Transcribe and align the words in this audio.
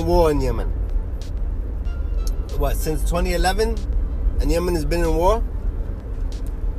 war 0.00 0.30
in 0.30 0.40
Yemen. 0.40 0.68
What 2.58 2.76
since 2.76 3.02
2011, 3.02 3.76
and 4.40 4.50
Yemen 4.50 4.74
has 4.74 4.84
been 4.84 5.00
in 5.00 5.14
war. 5.16 5.40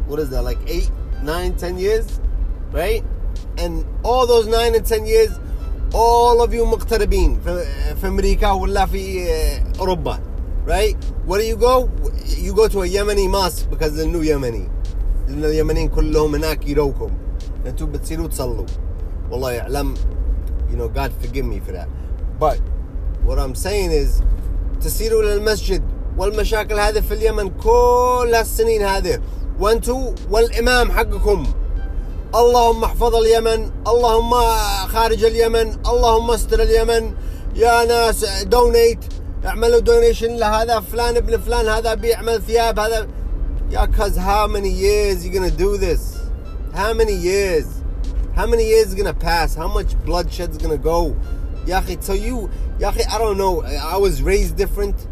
What 0.08 0.20
is 0.20 0.30
that? 0.30 0.44
Like 0.44 0.58
eight, 0.68 0.90
nine, 1.22 1.56
ten 1.56 1.78
years, 1.78 2.20
right? 2.72 3.04
And 3.58 3.86
all 4.04 4.26
those 4.26 4.48
nine 4.48 4.74
and 4.76 4.86
ten 4.86 5.06
years, 5.06 5.38
all 5.94 6.42
of 6.42 6.54
you 6.54 6.66
مغتربين 6.66 7.40
في, 7.44 7.66
في 7.96 8.08
أمريكا 8.08 8.52
ولا 8.52 8.86
في 8.86 9.28
أوروبا, 9.80 10.20
right? 10.66 10.96
Where 11.26 11.42
do 11.42 11.46
you 11.46 11.56
go? 11.56 11.90
You 12.26 12.54
go 12.54 12.68
to 12.68 12.84
a 12.84 12.88
Yemeni 12.88 13.30
mosque 13.30 13.70
because 13.70 13.96
the 13.96 14.06
new 14.06 14.22
Yemeni. 14.22 14.70
لأن 15.28 15.44
اليمنيين 15.44 15.90
كلهم 15.90 16.36
هناك 16.36 16.68
يروكم. 16.68 17.12
أنتم 17.66 17.86
بتصيروا 17.92 18.28
تصلوا. 18.28 18.66
والله 19.32 19.52
يعلم, 19.52 19.96
you 20.70 20.78
know, 20.78 20.88
God 20.88 21.12
forgive 21.22 21.46
me 21.46 21.60
for 21.60 21.74
that. 21.74 21.90
But 22.40 22.60
what 23.25 23.39
I'm 23.39 23.55
saying 23.55 23.91
is 23.93 24.23
تسيروا 24.81 25.23
للمسجد 25.23 25.83
والمشاكل 26.19 26.81
هذه 26.81 27.01
في 27.01 27.15
اليمن 27.15 27.51
كل 27.51 28.33
هالسنين 28.35 28.83
هذه. 28.83 29.21
وأنتم 29.61 30.15
والإمام 30.31 30.93
حقكم. 30.93 31.47
اللهم 32.35 32.85
احفظ 32.85 33.15
اليمن 33.15 33.71
اللهم 33.87 34.31
خارج 34.87 35.25
اليمن 35.25 35.77
اللهم 35.87 36.31
استر 36.31 36.63
اليمن. 36.63 37.13
يا 37.55 37.85
ناس 37.85 38.25
دونيت 38.45 38.99
اعملوا 39.45 39.81
دونيشن 39.81 40.37
لهذا 40.37 40.81
فلان 40.81 41.17
ابن 41.17 41.39
فلان 41.39 41.69
هذا 41.69 41.95
بيعمل 41.95 42.43
ثياب 42.43 42.79
هذا. 42.79 43.09
يا 43.71 43.87
cuz 43.87 44.17
how 44.17 44.47
many 44.47 44.69
years 44.69 45.25
you 45.25 45.31
gonna 45.33 45.51
do 45.51 45.77
this? 45.77 46.03
How 46.75 46.93
many 46.93 47.15
years? 47.15 47.67
How 48.37 48.47
many 48.47 48.65
years 48.65 48.95
gonna 48.95 49.15
pass? 49.15 49.55
How 49.55 49.69
much 49.69 49.91
bloodshed 50.07 50.51
is 50.51 50.59
gonna 50.59 50.85
go? 50.93 51.15
Yachi, 51.67 52.03
so 52.03 52.13
you, 52.13 52.51
Yachi, 52.79 53.09
I 53.09 53.19
don't 53.19 53.39
know. 53.39 53.63
I 53.63 53.97
was 53.97 54.23
raised 54.23 54.57
different. 54.57 55.07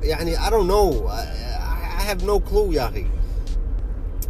Yani, 0.00 0.38
I 0.38 0.50
don't 0.50 0.66
know. 0.66 1.06
I, 1.06 1.20
I 1.20 2.02
have 2.02 2.24
no 2.24 2.40
clue, 2.40 2.72
Yachi. 2.72 3.08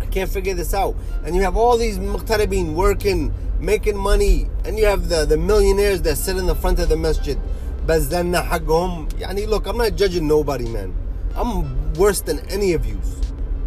I 0.00 0.06
can't 0.06 0.30
figure 0.30 0.54
this 0.54 0.72
out. 0.72 0.96
And 1.24 1.34
you 1.34 1.42
have 1.42 1.56
all 1.56 1.76
these 1.76 1.98
muqtaribin 1.98 2.74
working, 2.74 3.34
making 3.58 3.96
money, 3.96 4.48
and 4.64 4.78
you 4.78 4.86
have 4.86 5.08
the, 5.08 5.24
the 5.24 5.36
millionaires 5.36 6.02
that 6.02 6.16
sit 6.16 6.36
in 6.36 6.46
the 6.46 6.54
front 6.54 6.78
of 6.78 6.88
the 6.88 6.96
masjid. 6.96 7.38
Bazanna 7.86 8.46
haghum. 8.46 9.08
Yani, 9.12 9.46
look, 9.48 9.66
I'm 9.66 9.76
not 9.76 9.96
judging 9.96 10.26
nobody, 10.28 10.68
man. 10.68 10.94
I'm 11.34 11.92
worse 11.94 12.20
than 12.20 12.40
any 12.50 12.72
of 12.72 12.86
you. 12.86 13.00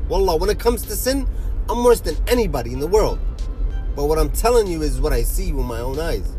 Wallah, 0.08 0.38
when 0.38 0.50
it 0.50 0.60
comes 0.60 0.84
to 0.88 0.96
sin, 0.96 1.28
I'm 1.70 1.84
worse 1.84 2.02
than 2.02 2.16
anybody 2.28 2.73
in 2.73 2.80
the 2.80 2.88
world. 2.88 3.20
But 3.96 4.06
what 4.06 4.18
I'm 4.18 4.32
telling 4.32 4.66
you 4.68 4.82
is 4.82 5.00
what 5.00 5.14
I 5.14 5.23
see 5.23 5.52
with 5.52 5.66
my 5.66 5.80
own 5.80 6.00
eyes. 6.00 6.36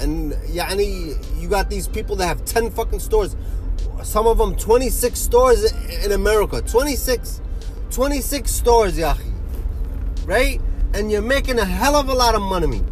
and 0.00 0.34
يعني 0.52 1.14
you 1.40 1.48
got 1.48 1.68
these 1.70 1.88
people 1.88 2.16
that 2.16 2.26
have 2.28 2.44
10 2.44 2.70
fucking 2.70 3.00
stores 3.00 3.36
some 4.02 4.26
of 4.26 4.38
them 4.38 4.54
26 4.54 5.18
stores 5.18 5.72
in 6.04 6.12
America 6.12 6.60
26 6.62 7.40
26 7.90 8.50
stores 8.50 8.98
يا 8.98 9.10
أخي 9.10 9.24
right 10.26 10.60
and 10.94 11.10
you're 11.10 11.22
making 11.22 11.58
a 11.58 11.64
hell 11.64 11.96
of 11.96 12.08
a 12.08 12.14
lot 12.14 12.34
of 12.34 12.42
money 12.42 12.82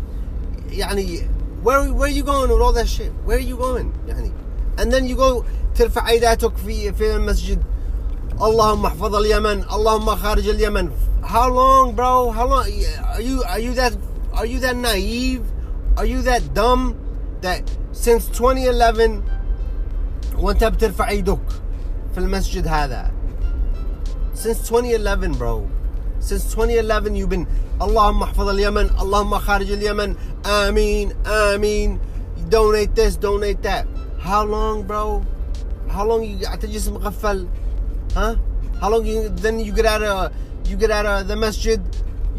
يعني 0.70 1.27
where 1.62 1.92
where 1.92 2.08
are 2.08 2.08
you 2.08 2.22
going 2.25 2.50
with 2.50 2.61
all 2.61 2.72
that 2.72 2.89
shit 2.89 3.12
where 3.25 3.36
are 3.36 3.41
you 3.41 3.56
going 3.56 3.92
يعني 4.08 4.33
and 4.78 4.92
then 4.92 5.06
you 5.06 5.16
go 5.16 5.44
ترفع 5.75 6.08
ايداتك 6.08 6.56
في 6.56 6.92
في 6.92 7.16
المسجد 7.16 7.62
اللهم 8.42 8.86
احفظ 8.86 9.14
اليمن 9.14 9.64
اللهم 9.72 10.16
خارج 10.16 10.48
اليمن 10.48 10.91
how 11.22 11.48
long 11.48 11.92
bro 11.97 12.30
how 12.30 12.47
long 12.47 12.64
are 13.14 13.20
you 13.20 13.42
are 13.44 13.58
you 13.61 13.75
that 13.75 13.92
are 14.34 14.47
you 14.47 14.58
that 14.61 14.77
naive 14.77 15.42
are 15.97 16.06
you 16.06 16.22
that 16.22 16.53
dumb 16.53 16.95
that 17.42 17.61
since 17.92 18.28
2011 18.30 19.23
وانت 20.39 20.64
بترفع 20.64 21.09
إيدك 21.09 21.39
في 22.14 22.17
المسجد 22.17 22.67
هذا 22.67 23.11
since 24.36 24.71
2011 24.71 25.33
bro 25.38 25.67
since 26.20 26.45
2011 26.55 27.15
you've 27.15 27.30
been 27.30 27.48
اللهم 27.82 28.23
احفظ 28.23 28.48
اليمن 28.49 28.89
اللهم 29.02 29.38
خارج 29.39 29.71
اليمن 29.71 30.15
آمين 30.45 31.11
آمين 31.26 31.99
donate 32.49 32.95
this 32.95 33.15
donate 33.17 33.61
that 33.64 33.86
how 34.20 34.44
long 34.44 34.83
bro 34.83 35.21
how 35.89 36.05
long 36.05 36.23
you 36.23 36.45
قاعد 36.45 36.60
تجلس 36.60 36.88
مغفل 36.88 37.48
huh 38.15 38.36
how 38.82 38.89
long 38.89 39.05
you 39.05 39.30
then 39.30 39.60
you 39.60 39.73
get 39.73 39.86
out 39.86 40.04
of 40.04 40.32
you 40.70 40.76
get 40.77 40.92
out 40.92 41.05
of 41.05 41.27
the 41.27 41.36
masjid 41.36 41.80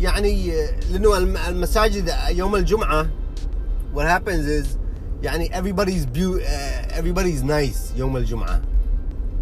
يعني 0.01 0.53
لأنه 0.91 1.17
المساجد 1.49 2.15
يوم 2.29 2.57
الجمعه 2.57 3.07
what 3.95 4.07
happens 4.07 4.47
is 4.47 4.67
يعني 5.23 5.49
everybody's 5.55 6.07
beau- 6.07 6.41
uh, 6.41 6.99
everybody's 6.99 7.43
nice 7.43 7.97
يوم 7.97 8.17
الجمعة. 8.17 8.61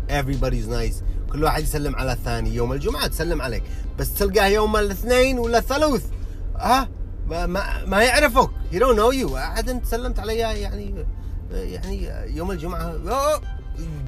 Everybody's 0.09 0.69
nice. 0.69 1.03
كل 1.33 1.45
واحد 1.45 1.63
يسلم 1.63 1.97
على 1.97 2.13
الثاني 2.13 2.55
يوم 2.55 2.73
الجمعة 2.73 3.07
تسلم 3.07 3.43
عليك. 3.43 3.63
بس 3.99 4.15
تلقاه 4.15 4.47
يوم 4.47 4.77
الاثنين 4.77 5.39
ولا 5.39 5.59
الثلاث 5.59 6.03
ها؟ 6.57 6.89
ما, 7.29 7.47
ما, 7.47 7.85
ما 7.85 8.03
يعرفك. 8.03 8.51
He 8.73 8.77
don't 8.79 8.97
know 8.97 9.13
you. 9.13 9.35
أحد 9.37 9.69
أنت 9.69 9.87
سلمت 9.87 10.19
عليه 10.19 10.41
يعني 10.41 11.05
يعني 11.53 12.11
يوم 12.37 12.51
الجمعة. 12.51 12.93
oh, 13.09 13.41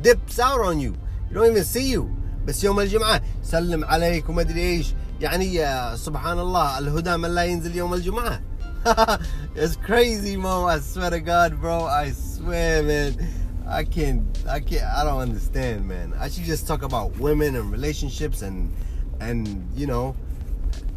dips 0.03 0.39
out 0.39 0.61
on 0.61 0.79
you. 0.81 0.93
You 1.31 1.35
don't 1.35 1.51
even 1.51 1.65
see 1.65 1.97
you. 1.97 2.03
بس 2.47 2.65
يوم 2.65 2.81
الجمعة 2.81 3.23
سلم 3.43 3.85
عليك 3.85 4.29
وما 4.29 4.41
أدري 4.41 4.61
إيش. 4.61 4.95
يعني 5.21 5.65
سبحان 5.97 6.39
الله 6.39 6.79
الهدى 6.79 7.17
من 7.17 7.35
لا 7.35 7.45
ينزل 7.45 7.77
يوم 7.77 7.95
الجمعة. 7.95 8.41
it's 9.56 9.76
crazy, 9.78 10.38
Mo. 10.38 10.66
I 10.66 10.80
swear 10.80 11.10
to 11.10 11.20
God, 11.20 11.60
bro. 11.60 11.84
I 11.84 12.12
swear, 12.12 12.84
man. 12.84 13.28
I 13.68 13.84
can't. 13.84 14.24
I 14.48 14.60
can't. 14.62 14.84
I 14.84 15.04
don't 15.04 15.20
understand, 15.20 15.88
man. 15.88 16.14
I 16.18 16.30
should 16.30 16.46
just 16.46 16.68
talk 16.68 16.84
about 16.84 17.18
women 17.18 17.56
and 17.56 17.72
relationships 17.72 18.42
and 18.42 18.74
and 19.20 19.68
you 19.76 19.88
know 19.88 20.16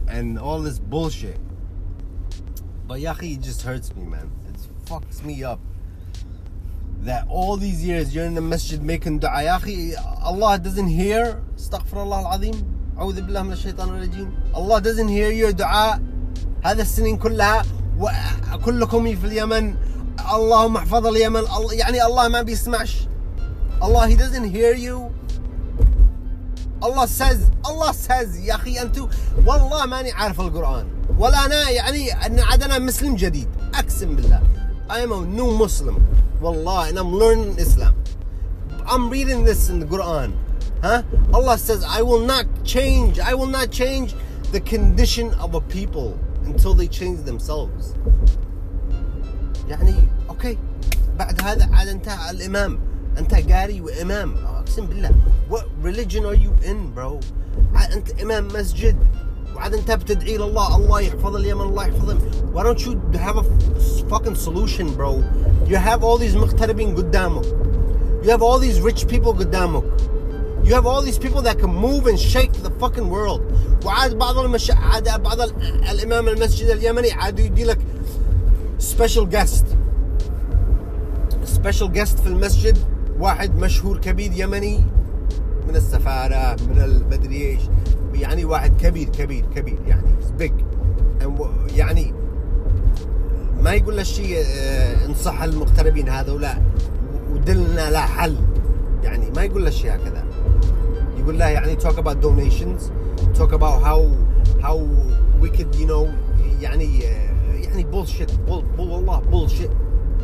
and 0.09 0.39
all 0.39 0.61
this 0.61 0.79
bullshit. 0.79 1.39
But 2.87 3.01
Yahi, 3.01 3.35
it 3.35 3.41
just 3.41 3.63
hurts 3.63 3.95
me, 3.97 4.05
man. 4.05 4.31
It 4.49 4.57
fucks 4.87 5.25
me 5.25 5.43
up. 5.43 5.61
That 7.01 7.27
all 7.29 7.57
these 7.57 7.85
years 7.85 8.15
you're 8.15 8.27
in 8.27 8.35
the 8.35 8.41
masjid 8.41 8.83
making 8.83 9.21
dua. 9.21 9.43
Yahi, 9.43 9.97
Allah 9.97 10.59
doesn't 10.59 10.89
hear. 10.89 11.43
Astaghfirullah 11.57 12.25
al-azim. 12.25 12.77
أعوذ 12.99 13.23
بالله 13.23 13.43
من 13.43 13.53
الشيطان 13.53 13.89
الرجيم. 13.89 14.55
Allah 14.55 14.81
doesn't 14.81 15.09
hear 15.09 15.31
your 15.31 15.53
dua. 15.53 16.01
هذا 16.63 16.83
السنين 16.83 17.17
كلها 17.17 17.65
وكلكم 18.00 19.16
في 19.16 19.26
اليمن 19.28 19.76
اللهم 20.36 20.78
احفظ 20.78 21.08
اليمن 21.08 21.42
يعني 21.72 22.06
الله 22.06 22.28
ما 22.28 22.42
بيسمعش 22.42 23.08
Allah 23.82 24.08
he 24.08 24.16
doesn't 24.16 24.50
hear 24.56 24.74
you 24.74 25.12
Allah 26.82 27.08
says 27.08 27.52
Allah 27.66 27.94
says 27.94 28.38
يا 28.40 28.56
أخي 28.56 28.82
أنتو 28.82 29.08
والله 29.46 29.86
ماني 29.86 30.12
عارف 30.12 30.42
القرآن 30.42 30.88
ولا 31.18 31.46
أنا 31.46 31.70
يعني 31.70 32.26
أن 32.26 32.40
عاد 32.40 32.64
أنا 32.64 32.80
مسلم 32.80 33.16
جديد 33.16 33.48
أقسم 33.74 34.16
بالله 34.16 34.42
I 34.90 35.00
am 35.00 35.12
a 35.12 35.26
new 35.26 35.52
Muslim 35.58 35.96
والله 36.42 36.90
and 36.90 37.00
I'm 37.00 37.14
learning 37.14 37.58
Islam 37.60 37.96
I'm 38.86 39.10
reading 39.10 39.44
this 39.44 39.70
in 39.70 39.80
the 39.80 39.86
Quran 39.86 40.32
huh 40.84 41.02
Allah 41.34 41.58
says 41.58 41.84
I 41.84 42.02
will 42.02 42.26
not 42.34 42.46
change 42.64 43.20
I 43.20 43.34
will 43.34 43.52
not 43.60 43.72
change 43.72 44.16
the 44.52 44.60
condition 44.62 45.34
of 45.36 45.56
a 45.56 45.62
people 45.62 46.18
until 46.47 46.75
they 46.75 46.89
change 46.89 47.19
themselves 47.31 47.95
يعني 49.69 49.95
اوكي 50.29 50.59
بعد 51.19 51.43
هذا 51.43 51.69
عاد 51.73 51.89
انت 51.89 52.09
الامام 52.31 52.79
انت 53.19 53.35
قاري 53.35 53.81
وامام 53.81 54.35
اقسم 54.47 54.87
بالله 54.87 55.11
what 55.51 55.65
religion 55.85 56.25
are 56.25 56.39
you 56.45 56.67
in 56.71 56.99
bro 56.99 57.25
عاد 57.75 57.93
انت 57.93 58.21
امام 58.21 58.49
مسجد 58.49 58.97
وعاد 59.57 59.75
انت 59.75 59.91
بتدعي 59.93 60.37
لله 60.37 60.77
الله 60.77 61.01
يحفظ 61.01 61.37
اليمن 61.37 61.61
الله 61.63 61.87
يحفظهم 61.87 62.19
why 62.55 62.63
don't 62.63 62.81
you 62.87 63.19
have 63.19 63.37
a 63.37 63.45
fucking 64.11 64.35
solution 64.35 64.87
bro 64.97 65.23
you 65.67 65.77
have 65.77 66.03
all 66.05 66.19
these 66.19 66.37
مغتربين 66.37 66.97
قدامك 66.97 67.45
you 68.23 68.31
have 68.31 68.43
all 68.43 68.59
these 68.59 68.81
rich 68.81 69.07
people 69.09 69.29
قدامك 69.39 69.85
You 70.66 70.74
have 70.74 70.88
all 70.88 71.04
these 71.04 71.20
people 71.20 71.44
that 71.44 71.60
can 71.60 71.70
move 71.70 72.08
and 72.08 72.20
shake 72.20 72.54
the 72.54 72.72
fucking 72.82 73.08
world. 73.10 73.42
وعاد 73.86 74.18
بعض 74.18 74.38
المش... 74.38 74.72
عاد 74.72 75.22
بعض 75.22 75.42
ال... 75.42 75.52
الإمام 75.92 76.28
المسجد 76.28 76.68
اليمني 76.68 77.12
عاد 77.12 77.40
يدي 77.40 77.64
لك 77.64 77.80
special 78.80 79.26
guest. 79.26 79.66
special 81.46 81.88
guest 81.88 82.22
في 82.22 82.28
المسجد 82.28 82.78
واحد 83.20 83.56
مشهور 83.56 83.98
كبير 83.98 84.32
يمني 84.36 84.84
من 85.68 85.76
السفارة 85.76 86.56
من 86.70 86.82
المدري 86.82 87.42
إيش 87.42 87.62
يعني 88.14 88.46
واحد 88.46 88.82
كبير 88.82 89.10
كبير 89.10 89.46
كبير 89.56 89.78
يعني 89.88 90.16
big 90.40 90.54
يعني 91.76 92.14
ما 93.62 93.74
يقول 93.74 93.98
له 93.98 94.04
شيء 94.04 94.38
آه 94.38 95.06
انصح 95.06 95.42
المغتربين 95.42 96.10
هذولا 96.10 96.58
ودلنا 97.32 97.92
لا 97.92 98.00
حل 98.00 98.38
يعني 99.04 99.32
ما 99.36 99.44
يقول 99.44 99.66
له 99.66 99.70
شيء 99.70 99.96
هكذا 99.96 100.26
يقول 101.25 101.39
له 101.39 101.49
يعني 101.49 101.77
talk 101.77 101.99
about 101.99 102.21
donations 102.21 102.91
talk 103.39 103.53
about 103.53 103.83
how 103.83 104.01
how 104.63 104.77
we 105.41 105.49
could 105.49 105.75
you 105.77 105.87
know 105.87 106.09
يعني 106.61 107.01
يعني 107.01 107.85
bullshit 107.91 108.31
bull, 108.47 108.63
bull 108.77 108.91
والله 108.91 109.21
bullshit 109.31 109.71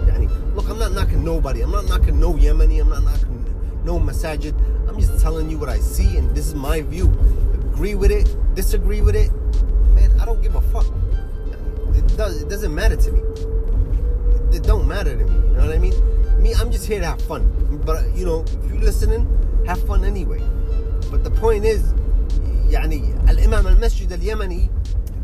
يعني 0.06 0.28
look 0.56 0.68
I'm 0.68 0.78
not 0.78 0.92
knocking 0.92 1.24
nobody 1.24 1.62
I'm 1.62 1.70
not 1.70 1.86
knocking 1.88 2.20
no 2.20 2.34
Yemeni 2.34 2.80
I'm 2.80 2.88
not 2.88 3.02
knocking 3.02 3.44
no 3.84 3.98
masajid 3.98 4.54
I'm 4.88 4.98
just 4.98 5.20
telling 5.20 5.50
you 5.50 5.58
what 5.58 5.68
I 5.68 5.78
see 5.78 6.16
and 6.18 6.34
this 6.34 6.46
is 6.46 6.54
my 6.54 6.80
view 6.82 7.06
agree 7.72 7.94
with 7.94 8.10
it 8.10 8.28
disagree 8.54 9.00
with 9.00 9.16
it 9.16 9.30
man 9.94 10.10
I 10.20 10.24
don't 10.24 10.42
give 10.42 10.54
a 10.54 10.60
fuck 10.60 10.86
it, 11.94 12.16
does, 12.16 12.42
it 12.42 12.48
doesn't 12.48 12.74
matter 12.74 12.96
to 12.96 13.12
me 13.12 13.20
it, 13.20 14.56
it 14.56 14.62
don't 14.62 14.86
matter 14.88 15.16
to 15.16 15.24
me 15.24 15.34
you 15.34 15.54
know 15.56 15.66
what 15.66 15.74
I 15.74 15.78
mean 15.78 15.94
me 16.42 16.54
I'm 16.54 16.70
just 16.70 16.86
here 16.86 17.00
to 17.00 17.06
have 17.06 17.22
fun 17.22 17.42
but 17.84 18.14
you 18.14 18.24
know 18.24 18.44
if 18.64 18.70
you're 18.70 18.80
listening 18.80 19.22
have 19.66 19.82
fun 19.86 20.04
anyway 20.04 20.42
but 21.10 21.24
the 21.24 21.40
point 21.40 21.64
is 21.64 21.80
يعني 22.70 23.14
الإمام 23.30 23.66
المسجد 23.66 24.12
اليمني 24.12 24.70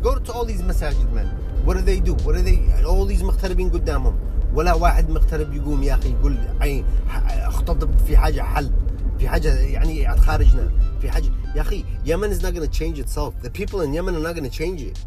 go 0.03 0.15
to 0.15 0.33
all 0.33 0.45
these 0.45 0.61
masajid 0.61 1.11
man 1.13 1.27
what 1.65 1.77
do 1.77 1.81
they 1.81 1.99
do 1.99 2.13
what 2.25 2.35
do 2.35 2.41
they 2.41 2.59
all 2.85 3.05
these 3.05 3.23
مغتربين 3.23 3.69
قدامهم 3.69 4.15
ولا 4.53 4.73
واحد 4.73 5.09
مغترب 5.09 5.53
يقوم 5.53 5.83
يا 5.83 5.93
اخي 5.93 6.11
يقول 6.11 6.37
عين 6.61 6.85
اختطب 7.27 7.89
في 8.07 8.17
حاجه 8.17 8.41
حل 8.41 8.71
في 9.19 9.29
حاجه 9.29 9.59
يعني 9.59 10.17
خارجنا 10.17 10.71
في 11.01 11.11
حاجه 11.11 11.29
يا 11.55 11.61
اخي 11.61 11.85
Yemen 12.05 12.31
is 12.31 12.41
not 12.41 12.53
going 12.53 12.67
to 12.67 12.79
change 12.79 12.99
itself 12.99 13.33
the 13.41 13.49
people 13.49 13.81
in 13.81 13.93
Yemen 13.93 14.15
are 14.15 14.23
not 14.27 14.35
going 14.35 14.49
to 14.49 14.57
change 14.57 14.81
it 14.81 14.99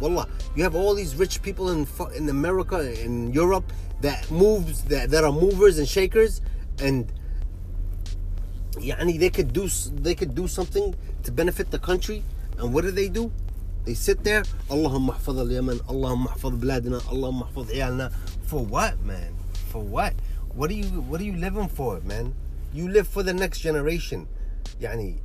Wallah, 0.00 0.26
you 0.56 0.62
have 0.62 0.74
all 0.74 0.94
these 0.94 1.14
rich 1.14 1.42
people 1.42 1.70
in 1.70 1.86
in 2.16 2.28
America 2.30 2.78
in 3.04 3.32
Europe 3.32 3.70
that 4.00 4.30
moves 4.30 4.82
that, 4.84 5.10
that 5.10 5.24
are 5.24 5.32
movers 5.46 5.78
and 5.78 5.86
shakers 5.86 6.40
and 6.86 7.12
يعني 8.77 9.19
they 9.19 9.31
could 9.31 9.53
do 9.53 9.67
they 10.03 10.15
could 10.15 10.35
do 10.35 10.47
something 10.47 10.93
to 11.23 11.31
benefit 11.31 11.71
the 11.71 11.79
country 11.79 12.21
and 12.59 12.73
what 12.73 12.83
do 12.83 12.91
they 12.91 13.09
do 13.09 13.31
they 13.85 13.93
sit 13.93 14.23
there 14.23 14.43
اللهم 14.71 15.09
احفظ 15.09 15.39
اليمن 15.39 15.79
اللهم 15.89 16.25
احفظ 16.27 16.49
بلادنا 16.49 17.01
اللهم 17.11 17.41
احفظ 17.41 17.71
عيالنا 17.71 18.11
for 18.51 18.59
what 18.73 18.93
man 19.07 19.31
for 19.73 19.81
what 19.95 20.13
what 20.57 20.69
are 20.69 20.79
you 20.83 21.01
what 21.09 21.21
are 21.21 21.29
you 21.31 21.37
living 21.47 21.69
for 21.77 21.99
man 22.11 22.33
you 22.73 22.87
live 22.87 23.07
for 23.07 23.23
the 23.23 23.33
next 23.33 23.59
generation 23.59 24.19
يعني 24.81 25.15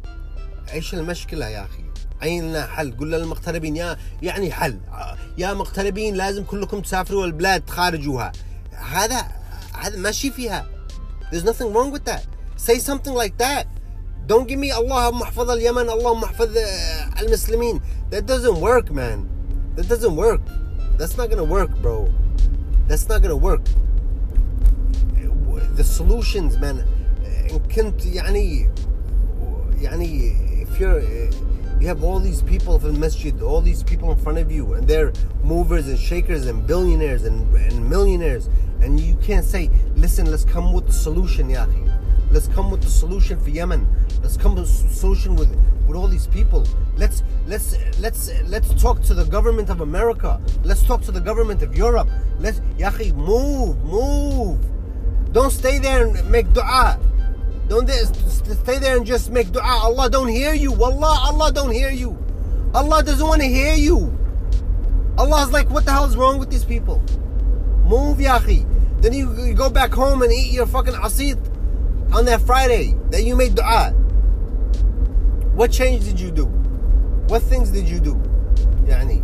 إيش 0.72 0.94
المشكلة 0.94 1.48
يا 1.48 1.64
أخي 1.64 1.84
عين 2.22 2.48
لنا 2.48 2.66
حل 2.66 2.96
قول 2.96 3.12
للمغتربين 3.12 3.76
يا 3.76 3.96
يعني 4.22 4.52
حل 4.52 4.78
يا 5.38 5.54
مغتربين 5.54 6.14
لازم 6.14 6.44
كلكم 6.44 6.80
تسافروا 6.80 7.26
البلاد 7.26 7.60
تخارجوها 7.60 8.32
هذا 8.72 9.26
هذا 9.74 9.96
ماشي 9.96 10.30
فيها 10.30 10.66
there's 11.30 11.44
nothing 11.44 11.72
wrong 11.74 11.90
with 11.92 12.04
that 12.04 12.24
say 12.59 12.79
something 12.79 13.13
like 13.13 13.37
that 13.37 13.67
don't 14.27 14.47
give 14.47 14.59
me 14.59 14.71
اللهم 14.73 15.21
احفظ 15.21 15.49
اليمن 15.49 15.89
اللهم 15.89 16.23
احفظ 16.23 16.49
المسلمين 17.21 17.81
that 18.11 18.25
doesn't 18.25 18.59
work 18.59 18.91
man 18.91 19.27
that 19.75 19.87
doesn't 19.87 20.15
work 20.15 20.41
that's 20.97 21.17
not 21.17 21.29
gonna 21.29 21.43
work 21.43 21.69
bro 21.81 22.09
that's 22.87 23.07
not 23.09 23.21
gonna 23.21 23.35
work 23.49 23.61
the 25.75 25.83
solutions 25.83 26.57
man 26.57 26.85
إن 27.51 27.59
كنت 27.75 28.05
يعني 28.05 28.69
يعني 29.81 30.35
if 30.65 30.79
you're 30.79 31.01
you 31.79 31.87
have 31.87 32.03
all 32.03 32.19
these 32.19 32.41
people 32.41 32.79
from 32.79 32.99
masjid 32.99 33.41
all 33.41 33.61
these 33.61 33.83
people 33.83 34.11
in 34.11 34.17
front 34.17 34.37
of 34.37 34.51
you 34.51 34.73
and 34.73 34.87
they're 34.87 35.11
movers 35.43 35.87
and 35.87 35.99
shakers 35.99 36.47
and 36.47 36.65
billionaires 36.65 37.23
and, 37.25 37.53
and 37.55 37.89
millionaires 37.89 38.49
and 38.81 38.99
you 38.99 39.15
can't 39.27 39.45
say 39.45 39.69
listen 39.95 40.25
let's 40.31 40.45
come 40.45 40.71
with 40.73 40.87
the 40.87 40.93
solution 40.93 41.49
ya 41.49 41.65
let's 42.30 42.48
come 42.48 42.70
with 42.70 42.82
the 42.82 42.88
solution 42.88 43.38
for 43.40 43.50
Yemen 43.50 43.86
let's 44.22 44.36
come 44.36 44.54
with 44.54 44.64
a 44.64 44.66
solution 44.66 45.36
with 45.36 45.50
with 45.86 45.96
all 45.96 46.06
these 46.08 46.26
people 46.26 46.66
let's 46.96 47.22
let's 47.46 47.76
let's 47.98 48.30
let's 48.48 48.80
talk 48.80 49.02
to 49.02 49.14
the 49.14 49.24
government 49.24 49.68
of 49.70 49.80
America 49.80 50.40
let's 50.62 50.82
talk 50.84 51.02
to 51.02 51.10
the 51.12 51.20
government 51.20 51.62
of 51.62 51.76
Europe 51.76 52.08
let's 52.38 52.60
ya 52.78 52.90
move 53.14 53.76
move 53.84 54.58
don't 55.32 55.50
stay 55.50 55.78
there 55.78 56.06
and 56.06 56.30
make 56.30 56.52
dua 56.52 56.98
don't 57.70 57.88
stay 57.88 58.80
there 58.80 58.96
and 58.96 59.06
just 59.06 59.30
make 59.30 59.52
dua. 59.52 59.62
Allah 59.62 60.10
don't 60.10 60.26
hear 60.26 60.54
you. 60.54 60.72
Wallah, 60.72 61.20
Allah 61.30 61.52
don't 61.52 61.70
hear 61.70 61.90
you. 61.90 62.18
Allah 62.74 63.00
doesn't 63.04 63.24
want 63.24 63.42
to 63.42 63.46
hear 63.46 63.74
you. 63.76 64.12
Allah's 65.16 65.52
like, 65.52 65.70
what 65.70 65.84
the 65.84 65.92
hell 65.92 66.04
is 66.04 66.16
wrong 66.16 66.40
with 66.40 66.50
these 66.50 66.64
people? 66.64 67.00
Move, 67.84 68.20
yahi. 68.20 68.66
Then 69.00 69.12
you, 69.12 69.32
you 69.44 69.54
go 69.54 69.70
back 69.70 69.92
home 69.92 70.22
and 70.22 70.32
eat 70.32 70.50
your 70.52 70.66
fucking 70.66 70.94
asit 70.94 71.38
on 72.13 72.25
that 72.25 72.41
Friday 72.41 72.95
that 73.11 73.23
you 73.23 73.35
made 73.35 73.55
dua. 73.55 73.91
What 75.53 75.71
change 75.71 76.05
did 76.05 76.19
you 76.19 76.31
do? 76.31 76.45
What 77.27 77.41
things 77.41 77.71
did 77.71 77.87
you 77.87 77.99
do? 77.99 78.15
Yani. 78.85 79.21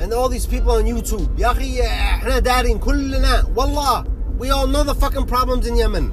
And 0.00 0.12
all 0.12 0.28
these 0.28 0.46
people 0.46 0.72
on 0.72 0.84
YouTube. 0.84 1.38
Yahi, 1.38 1.80
احنا 1.80 2.38
دارين 2.40 2.78
كلنا. 2.78 3.54
Wallah. 3.54 4.06
We 4.38 4.50
all 4.50 4.66
know 4.66 4.82
the 4.82 4.94
fucking 4.94 5.26
problems 5.26 5.66
in 5.66 5.76
Yemen 5.76 6.12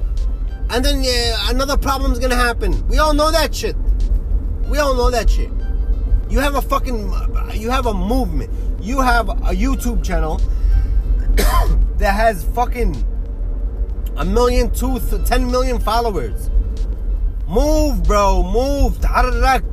and 0.72 0.82
then 0.82 1.04
uh, 1.04 1.50
another 1.50 1.76
problem's 1.76 2.18
gonna 2.18 2.34
happen. 2.34 2.86
We 2.88 2.98
all 2.98 3.12
know 3.12 3.30
that 3.30 3.54
shit. 3.54 3.76
We 4.68 4.78
all 4.78 4.94
know 4.94 5.10
that 5.10 5.28
shit. 5.28 5.50
You 6.30 6.38
have 6.38 6.54
a 6.54 6.62
fucking, 6.62 7.12
you 7.52 7.68
have 7.68 7.84
a 7.84 7.92
movement. 7.92 8.50
You 8.80 9.00
have 9.00 9.28
a 9.28 9.54
YouTube 9.54 10.02
channel 10.02 10.40
that 11.98 12.14
has 12.14 12.44
fucking 12.54 12.94
a 14.16 14.24
million, 14.24 14.70
two, 14.70 14.98
ten 15.24 15.50
million 15.50 15.78
followers. 15.78 16.50
Move, 17.48 18.02
bro. 18.04 18.42
Move. 18.42 19.00
تحرك. 19.00 19.64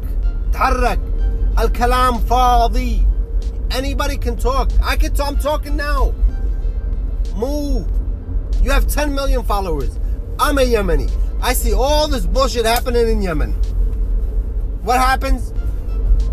تحرك. 0.53 0.99
الكلام 1.59 2.19
فاضي. 2.19 3.05
Anybody 3.71 4.17
can 4.17 4.35
talk. 4.35 4.71
I 4.83 4.95
can. 4.95 5.13
Talk, 5.13 5.27
I'm 5.27 5.37
talking 5.39 5.75
now. 5.75 6.13
Move. 7.35 7.87
You 8.61 8.71
have 8.71 8.87
10 8.87 9.13
million 9.15 9.43
followers. 9.43 9.97
I'm 10.39 10.57
a 10.57 10.61
Yemeni. 10.61 11.09
I 11.41 11.53
see 11.53 11.73
all 11.73 12.07
this 12.07 12.25
bullshit 12.25 12.65
happening 12.65 13.07
in 13.07 13.21
Yemen. 13.21 13.53
What 14.83 14.99
happens? 14.99 15.53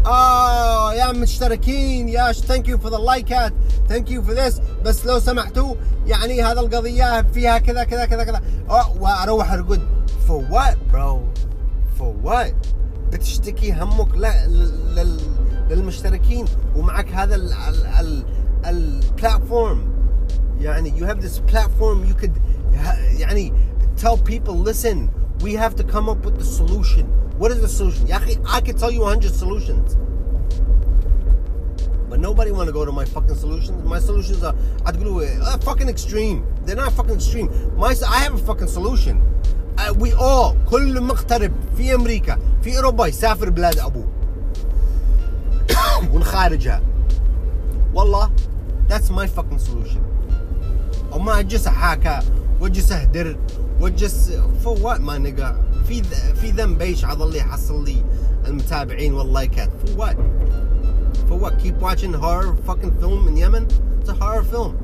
آه 0.06 0.94
يا 0.94 1.12
مشتركين 1.12 2.10
يا 2.10 2.32
ثانك 2.32 2.68
يو 2.68 2.78
فور 2.78 2.92
ذا 2.92 2.98
لايكات 2.98 3.54
ثانك 3.90 4.12
يو 4.12 4.24
فور 4.24 4.34
ذس 4.34 4.62
بس 4.86 5.06
لو 5.06 5.20
سمحتوا 5.20 5.76
يعني 6.08 6.44
هذا 6.44 6.60
القضية 6.60 7.22
فيها 7.22 7.58
كذا 7.58 7.84
كذا 7.84 8.06
كذا 8.06 8.24
كذا. 8.24 8.42
أه، 8.70 8.92
وأروح 9.00 9.52
أرقد. 9.52 9.82
فور 10.28 10.46
وات 10.52 10.78
برو 10.94 11.22
فور 12.00 12.16
وات 12.24 12.56
بتشتكي 13.12 13.74
همك 13.74 14.18
لا 14.18 14.48
للمشتركين 15.70 16.46
ومعك 16.76 17.08
هذا 17.12 17.36
البلاتفورم 18.66 19.92
يعني 20.60 20.98
يو 20.98 21.06
هاف 21.06 21.18
ذس 21.18 21.38
بلاتفورم 21.38 22.06
يو 22.06 22.16
كود 22.16 22.38
يعني 23.18 23.54
tell 24.04 24.18
people 24.18 24.56
listen 24.70 24.98
we 25.44 25.54
have 25.54 25.76
to 25.76 25.84
come 25.84 26.08
up 26.10 26.26
with 26.26 26.38
the 26.40 26.46
solution. 26.60 27.06
What 27.41 27.51
is 27.51 27.61
the 27.61 27.69
solution? 27.69 28.11
I 28.13 28.61
could 28.61 28.79
tell 28.79 28.91
you 28.91 29.01
100 29.01 29.33
solutions. 29.35 29.97
But 32.09 32.21
nobody 32.21 32.51
want 32.51 32.67
to 32.69 32.73
go 32.73 32.85
to 32.85 32.93
my 32.93 33.05
fucking 33.05 33.35
solutions. 33.35 33.85
My 33.85 33.99
solutions 33.99 34.43
are 34.43 34.55
uh, 34.87 35.59
fucking 35.59 35.89
extreme. 35.89 36.47
They're 36.65 36.77
not 36.77 36.93
fucking 36.93 37.15
extreme. 37.15 37.49
My 37.77 37.95
I 38.09 38.21
have 38.21 38.35
a 38.35 38.39
fucking 38.39 38.69
solution. 38.69 39.23
Uh, 39.79 39.93
we 39.99 40.13
all 40.15 40.57
كل 40.71 41.01
مغترب 41.01 41.53
في 41.77 41.95
امريكا 41.95 42.39
في 42.63 42.77
اوروبا 42.77 43.07
يسافر 43.07 43.51
بلاد 43.51 43.79
ابوه 43.79 44.09
ونخارجها 46.13 46.83
والله 47.95 48.31
that's 48.89 49.11
my 49.11 49.27
fucking 49.27 49.59
solution 49.59 50.01
وما 51.13 51.41
اجلس 51.41 51.67
احاكى 51.67 52.21
واجلس 52.61 52.93
اهدر 52.93 53.37
وجس 53.81 54.33
فور 54.65 54.79
وات 54.83 55.01
ما 55.01 55.19
نقع 55.19 55.55
في 55.88 56.04
في 56.42 56.52
ذنب 56.52 56.82
إيش 56.82 57.06
لي 57.06 57.38
يحصل 57.38 57.86
لي 57.86 58.04
المتابعين 58.48 59.14
واللايكات 59.14 59.70
فور 59.86 59.98
وات 59.98 60.18
فور 61.30 61.44
وات 61.44 61.62
watching 61.62 62.14
horror 62.14 62.56
fucking 62.68 62.92
film 63.02 63.28
in 63.28 63.38
Yemen? 63.38 63.68
It's 64.00 64.10
a 64.10 64.14
horror 64.14 64.44
film. 64.44 64.78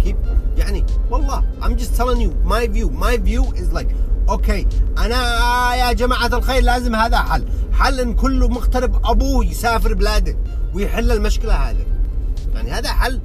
Keep 0.00 0.16
يعني 0.56 0.84
والله 1.10 1.42
I'm 1.60 1.76
just 1.76 1.96
telling 1.96 2.20
you 2.20 2.32
my 2.44 2.66
view. 2.66 2.90
My 2.90 3.16
view 3.16 3.44
is 3.54 3.72
like 3.72 3.94
أوكي 4.28 4.66
أنا 4.98 5.74
يا 5.74 5.92
جماعة 5.92 6.26
الخير 6.26 6.62
لازم 6.62 6.94
هذا 6.94 7.18
حل. 7.18 7.44
حل 7.72 8.00
إن 8.00 8.14
كل 8.14 8.50
مغترب 8.50 9.06
أبوه 9.06 9.44
يسافر 9.44 9.94
بلاده 9.94 10.36
ويحل 10.74 11.12
المشكلة 11.12 11.54
هذه. 11.54 11.86
يعني 12.54 12.70
هذا 12.70 12.88
حل. 12.88 13.20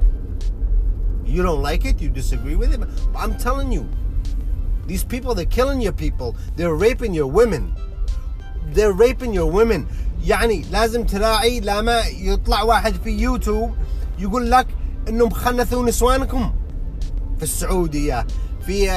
You 1.26 1.42
don't 1.42 1.62
like 1.62 1.84
it 1.84 2.00
you 2.00 2.08
disagree 2.08 2.56
with 2.56 2.72
it 2.74 2.80
but 2.80 2.88
I'm 3.14 3.36
telling 3.36 3.70
you 3.72 3.88
These 4.90 5.04
people, 5.04 5.36
they're 5.36 5.54
killing 5.58 5.80
your 5.80 5.92
people. 5.92 6.34
They're 6.56 6.74
raping 6.74 7.14
your 7.14 7.28
women. 7.28 7.76
They're 8.74 8.92
raping 8.92 9.32
your 9.32 9.46
women. 9.46 9.86
يعني 10.24 10.64
لازم 10.70 11.06
تراعي 11.06 11.60
لما 11.60 12.00
يطلع 12.06 12.62
واحد 12.62 12.94
في 13.04 13.10
يوتيوب 13.10 13.74
يقول 14.18 14.50
لك 14.50 14.66
إنهم 15.08 15.30
خنثوا 15.30 15.88
نسوانكم 15.88 16.52
في 17.36 17.42
السعودية 17.42 18.26
في 18.66 18.90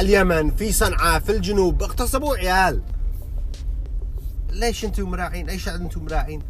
اليمن 0.00 0.50
في 0.50 0.72
صنعاء 0.72 1.20
في 1.20 1.32
الجنوب 1.32 1.82
اغتصبوا 1.82 2.36
عيال 2.36 2.82
ليش 4.50 4.84
أنتم 4.84 5.10
مراعين 5.10 5.50
إيش 5.50 5.68
أنتم 5.68 6.04
مراعين 6.04 6.42